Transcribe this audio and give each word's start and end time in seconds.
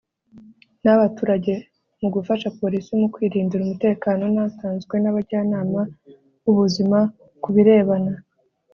n 0.83 0.85
abaturage 0.95 1.53
mu 2.01 2.07
gufasha 2.15 2.47
polisi 2.59 2.91
mu 2.99 3.07
kwirindira 3.13 3.61
umutekano 3.63 4.23
n 4.35 4.37
atanzwe 4.47 4.95
n 4.99 5.05
abajyanama 5.11 5.81
b 6.43 6.45
ubuzima 6.51 6.99
ku 7.43 7.49
birebana 7.55 8.13